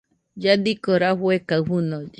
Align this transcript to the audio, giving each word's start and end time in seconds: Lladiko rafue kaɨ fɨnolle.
Lladiko 0.41 0.91
rafue 1.01 1.35
kaɨ 1.47 1.61
fɨnolle. 1.67 2.09